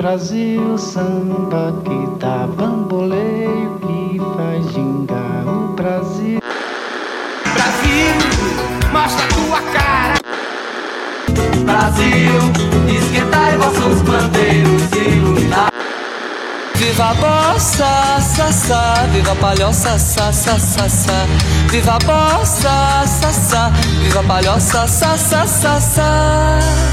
[0.00, 6.40] Brasil, samba que dá bamboleio, que faz gingar o Brasil.
[7.52, 8.14] Brasil,
[8.94, 10.14] mostra tua cara.
[11.66, 12.32] Brasil,
[12.98, 15.70] esquentai vossos bandeiros e iluminar.
[16.76, 21.26] Viva a bossa, sa, sa, viva a palhoça, sa, sa, sa, sa.
[21.70, 23.70] Viva a bossa, sa, sa,
[24.00, 26.89] viva a palhoça, sa, sa, sa, sa.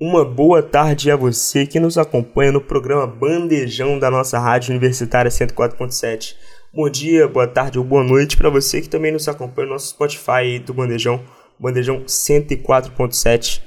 [0.00, 5.28] Uma boa tarde a você que nos acompanha no programa Bandejão da nossa Rádio Universitária
[5.28, 6.36] 104.7.
[6.72, 9.88] Bom dia, boa tarde ou boa noite para você que também nos acompanha no nosso
[9.88, 11.20] Spotify do Bandejão,
[11.58, 13.60] Bandejão 104.7.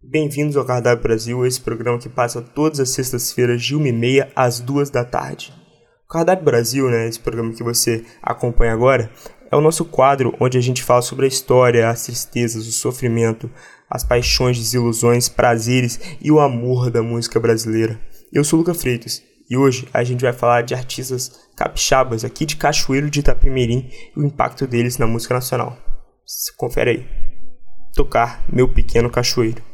[0.00, 4.88] Bem-vindos ao Cardápio Brasil, esse programa que passa todas as sextas-feiras de 1h30 às 2
[4.88, 5.52] da tarde.
[6.04, 9.10] O Cardápio Brasil, né, esse programa que você acompanha agora,
[9.50, 13.50] é o nosso quadro onde a gente fala sobre a história, as tristezas, o sofrimento,
[13.88, 18.00] as paixões, desilusões, prazeres e o amor da música brasileira.
[18.32, 22.56] Eu sou Luca Freitas e hoje a gente vai falar de artistas capixabas aqui de
[22.56, 25.76] Cachoeiro de Itapemirim e o impacto deles na música nacional.
[26.56, 27.08] Confere aí.
[27.94, 29.69] Tocar Meu Pequeno Cachoeiro.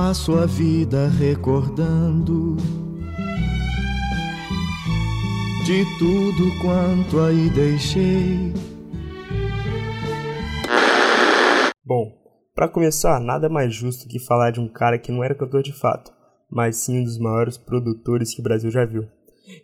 [0.00, 2.56] Passo a vida recordando
[5.66, 8.54] de tudo quanto aí deixei.
[11.84, 12.14] Bom,
[12.54, 15.74] para começar, nada mais justo que falar de um cara que não era cantor de
[15.74, 16.10] fato,
[16.50, 19.06] mas sim um dos maiores produtores que o Brasil já viu.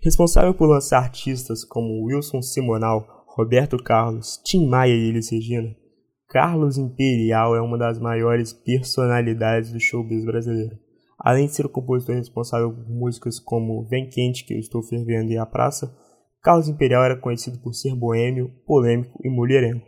[0.02, 5.74] Responsável por lançar artistas como Wilson Simonal, Roberto Carlos, Tim Maia e Elis Regina,
[6.28, 10.76] Carlos Imperial é uma das maiores personalidades do showbiz brasileiro.
[11.18, 15.32] Além de ser o compositor responsável por músicas como Vem Quente, que eu estou fervendo
[15.32, 15.96] e A Praça,
[16.42, 19.82] Carlos Imperial era conhecido por ser boêmio, polêmico e mulherengo.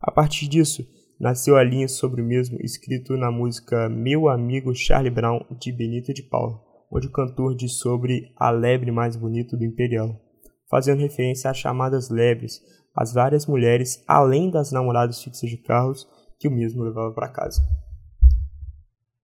[0.00, 0.84] A partir disso,
[1.18, 6.12] nasceu a linha sobre o mesmo escrito na música Meu Amigo Charlie Brown, de Benito
[6.12, 6.60] de Paula,
[6.90, 10.20] onde o cantor diz sobre a lebre mais bonita do Imperial,
[10.68, 12.60] fazendo referência às chamadas lebres,
[12.94, 16.06] as várias mulheres, além das namoradas fixas de Carlos,
[16.38, 17.62] que o mesmo levava para casa.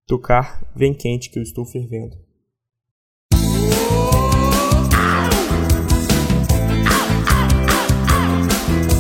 [0.07, 2.17] Tocar Vem Quente que eu estou fervendo.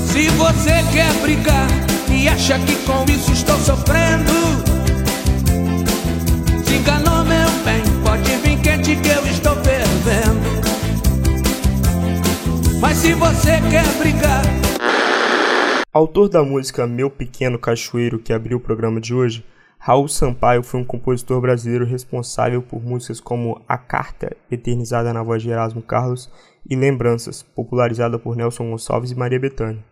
[0.06, 1.66] Se você quer brigar
[2.12, 4.30] e acha que com isso estou sofrendo,
[6.64, 7.19] se enganou,
[13.68, 14.42] quer brigar,
[15.92, 19.44] Autor da música Meu Pequeno Cachoeiro, que abriu o programa de hoje,
[19.76, 25.42] Raul Sampaio foi um compositor brasileiro responsável por músicas como A Carta, eternizada na voz
[25.42, 26.30] de Erasmo Carlos,
[26.68, 29.84] e Lembranças, popularizada por Nelson Gonçalves e Maria Bethânia.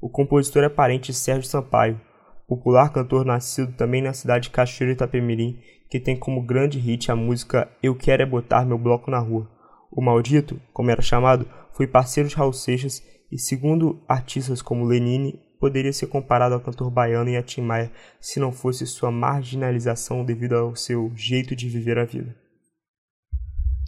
[0.00, 2.00] O compositor é parente de Sérgio Sampaio,
[2.46, 5.58] popular cantor nascido também na cidade de Cachoeiro Itapemirim,
[5.90, 9.48] que tem como grande hit a música Eu Quero É Botar Meu Bloco na Rua.
[9.90, 15.40] O Maldito, como era chamado, foi parceiro de Raul Seixas e, segundo artistas como Lenine,
[15.58, 17.90] poderia ser comparado ao cantor baiano e a Tim Maia
[18.20, 22.34] se não fosse sua marginalização devido ao seu jeito de viver a vida.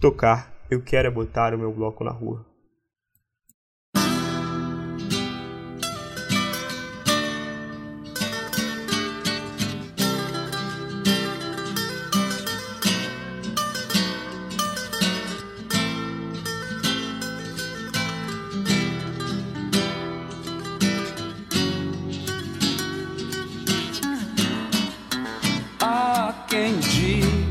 [0.00, 2.53] Tocar, eu quero é botar o meu bloco na rua.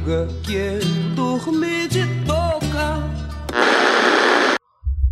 [0.03, 0.79] Diga que eu
[1.15, 2.99] dormi de tocar.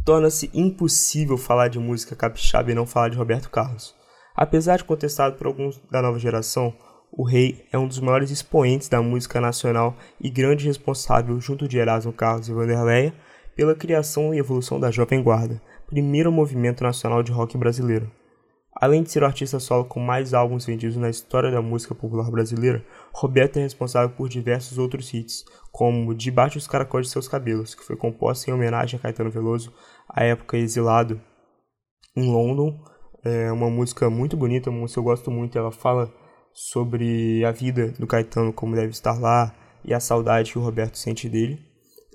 [0.06, 3.96] Torna-se impossível falar de música capixaba e não falar de Roberto Carlos.
[4.36, 6.74] Apesar de contestado por alguns da nova geração,
[7.12, 11.78] o Rei é um dos maiores expoentes da música nacional e grande responsável, junto de
[11.78, 13.14] Erasmo Carlos e Vanderleia,
[13.56, 18.12] pela criação e evolução da Jovem Guarda, primeiro movimento nacional de rock brasileiro.
[18.82, 22.32] Além de ser o artista solo com mais álbuns vendidos na história da música popular
[22.32, 22.84] brasileira,
[23.14, 27.84] Roberto é responsável por diversos outros hits, como Debaixo dos Caracóis de Seus Cabelos, que
[27.84, 29.72] foi composta em homenagem a Caetano Veloso,
[30.10, 31.22] à época exilado
[32.16, 32.84] em London.
[33.24, 35.56] É uma música muito bonita, uma música eu gosto muito.
[35.56, 36.12] Ela fala
[36.52, 39.54] sobre a vida do Caetano, como deve estar lá,
[39.86, 41.60] e a saudade que o Roberto sente dele.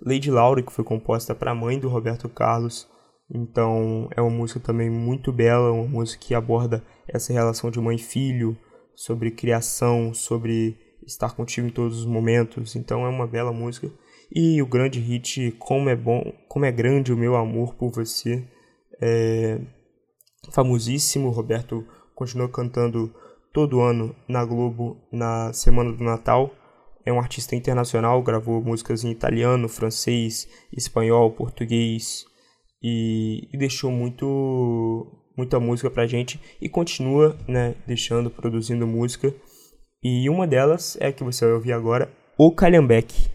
[0.04, 2.88] Lady Laura, que foi composta para a mãe do Roberto Carlos,
[3.30, 7.96] então é uma música também muito bela, uma música que aborda essa relação de mãe
[7.96, 8.56] e filho,
[8.94, 12.76] sobre criação, sobre estar contigo em todos os momentos.
[12.76, 13.90] Então é uma bela música.
[14.34, 18.44] E o grande hit Como é bom, como é grande o meu amor por você,
[19.00, 19.60] é
[20.52, 21.30] famosíssimo.
[21.30, 23.14] Roberto continua cantando
[23.52, 26.50] todo ano na Globo na semana do Natal.
[27.04, 32.24] É um artista internacional, gravou músicas em italiano, francês, espanhol, português
[32.88, 39.34] e, e deixou muito muita música pra gente e continua, né, deixando, produzindo música.
[40.02, 43.28] E uma delas é a que você vai ouvir agora, O Calhambeque.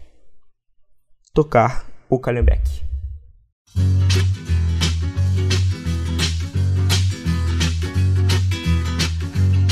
[1.34, 2.82] Tocar O Calhambeque.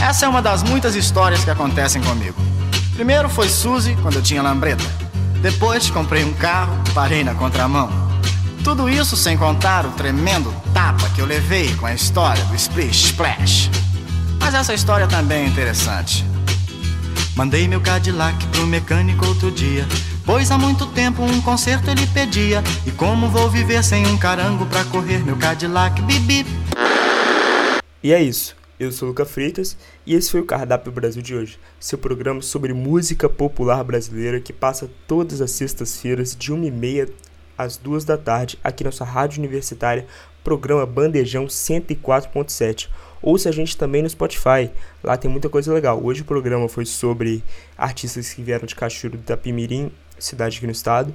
[0.02, 2.36] Essa é uma das muitas histórias que acontecem comigo.
[2.94, 4.84] Primeiro foi Suzy, quando eu tinha lambreta.
[5.40, 8.09] Depois comprei um carro, parei na contramão.
[8.62, 13.06] Tudo isso sem contar o tremendo tapa que eu levei com a história do Splish
[13.06, 13.70] Splash.
[14.38, 16.26] Mas essa história também é interessante.
[17.34, 19.86] Mandei meu Cadillac pro mecânico outro dia.
[20.26, 22.62] Pois há muito tempo um conserto ele pedia.
[22.86, 26.44] E como vou viver sem um carango pra correr meu Cadillac bibi?
[28.02, 28.54] E é isso.
[28.78, 32.72] Eu sou Luca Freitas e esse foi o Cardápio Brasil de hoje, seu programa sobre
[32.72, 37.10] música popular brasileira que passa todas as sextas-feiras de 1h30
[37.60, 40.06] às 2 da tarde aqui na rádio universitária,
[40.42, 42.88] programa Bandejão 104.7.
[43.20, 44.70] Ouça a gente também no Spotify,
[45.04, 46.02] lá tem muita coisa legal.
[46.02, 47.44] Hoje o programa foi sobre
[47.76, 51.14] artistas que vieram de Cachoeiro do Itapimirim, cidade aqui no estado,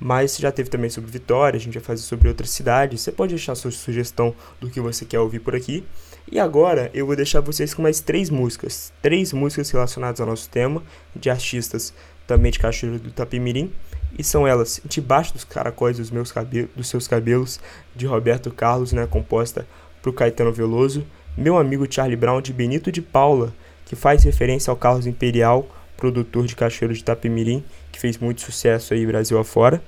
[0.00, 3.02] mas já teve também sobre Vitória, a gente vai fazer sobre outras cidades.
[3.02, 5.84] Você pode deixar sua sugestão do que você quer ouvir por aqui.
[6.30, 10.48] E agora eu vou deixar vocês com mais três músicas, três músicas relacionadas ao nosso
[10.48, 10.82] tema,
[11.14, 11.92] de artistas
[12.26, 13.70] também de Cachoeiro do Itapimirim.
[14.18, 17.60] E são elas Debaixo dos Caracóis dos, meus cabelos, dos Seus Cabelos,
[17.94, 19.66] de Roberto Carlos, né, composta
[20.02, 21.04] por Caetano Veloso.
[21.36, 23.54] Meu Amigo Charlie Brown, de Benito de Paula,
[23.86, 25.66] que faz referência ao Carlos Imperial,
[25.96, 29.82] produtor de Cachoeiro de Itapemirim, que fez muito sucesso aí Brasil afora.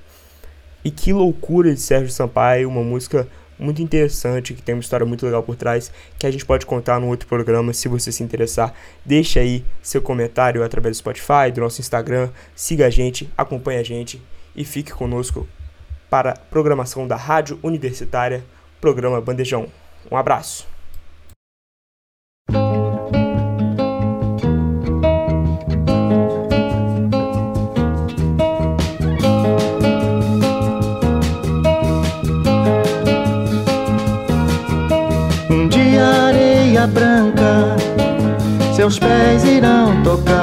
[0.85, 3.29] E Que Loucura, de Sérgio Sampaio, uma música
[3.59, 7.01] muito interessante, que tem uma história muito legal por trás, que a gente pode contar
[7.01, 8.75] no outro programa, se você se interessar.
[9.05, 13.85] Deixa aí seu comentário através do Spotify, do nosso Instagram, siga a gente, acompanhe a
[13.85, 14.21] gente
[14.55, 15.49] e fique conosco
[16.11, 18.45] para a programação da Rádio Universitária,
[18.81, 19.69] programa Bandejão.
[20.11, 20.74] Um abraço!
[38.85, 40.34] Seus pés irão tocar.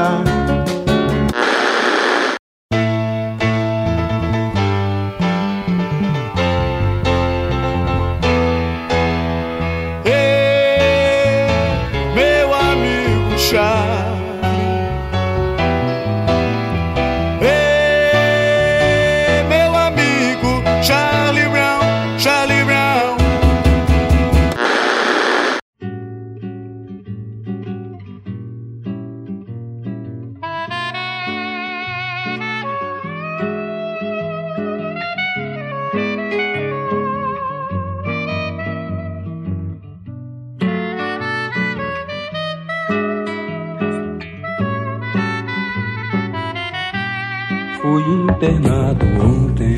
[47.82, 49.78] Fui internado ontem.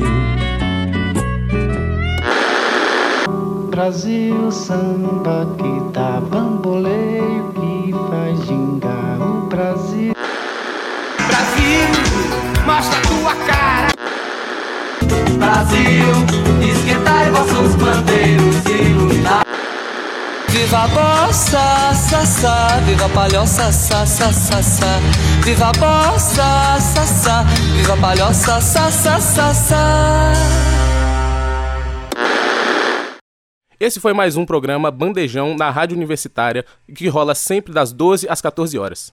[3.70, 10.12] Brasil, samba que dá bamboleio, que faz gingar o Brasil.
[11.28, 11.88] Brasil,
[12.66, 13.88] mostra tua cara.
[15.38, 16.06] Brasil,
[16.62, 19.44] esquentai vossos bandeiros e iluminar.
[20.50, 25.00] Viva a bossa, sa, sa, viva a palhoça, sa, sa, sa, sa.
[25.44, 27.42] Viva a bossa, sa, sa,
[27.76, 30.32] viva a palhoça, sa, sa, sa, sa.
[33.78, 38.40] Esse foi mais um programa Bandejão na Rádio Universitária, que rola sempre das 12 às
[38.40, 39.12] 14 horas.